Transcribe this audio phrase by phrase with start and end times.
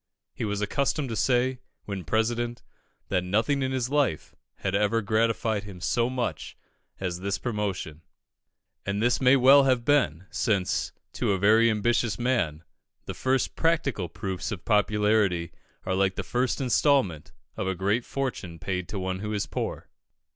[0.33, 2.63] He was accustomed to say, when President,
[3.09, 6.57] that nothing in his life had ever gratified him so much
[6.99, 8.01] as this promotion;
[8.83, 12.63] and this may well have been, since, to a very ambitious man,
[13.05, 15.51] the first practical proofs of popularity
[15.85, 19.87] are like the first instalment of a great fortune paid to one who is poor.